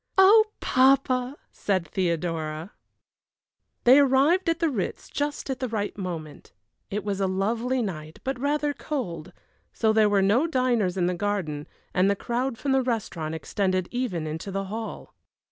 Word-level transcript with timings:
"Oh, 0.17 0.45
papa!" 0.59 1.37
said 1.51 1.87
Theodora. 1.87 2.71
They 3.83 3.99
arrived 3.99 4.49
at 4.49 4.57
the 4.59 4.71
Ritz 4.71 5.07
just 5.11 5.47
at 5.51 5.59
the 5.59 5.67
right 5.67 5.95
moment. 5.95 6.53
It 6.89 7.03
was 7.03 7.19
a 7.21 7.27
lovely 7.27 7.83
night, 7.83 8.17
but 8.23 8.39
rather 8.39 8.73
cold, 8.73 9.31
so 9.73 9.93
there 9.93 10.09
were 10.09 10.23
no 10.23 10.47
diners 10.47 10.97
in 10.97 11.05
the 11.05 11.13
garden, 11.13 11.67
and 11.93 12.09
the 12.09 12.15
crowd 12.15 12.57
from 12.57 12.71
the 12.71 12.81
restaurant 12.81 13.35
extended 13.35 13.87
even 13.91 14.25
into 14.25 14.49
the 14.49 14.63
hall. 14.63 15.13